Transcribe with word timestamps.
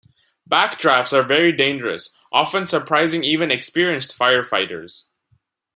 Backdrafts 0.49 1.13
are 1.13 1.21
very 1.21 1.51
dangerous, 1.51 2.17
often 2.31 2.65
surprising 2.65 3.23
even 3.23 3.51
experienced 3.51 4.17
firefighters. 4.17 5.09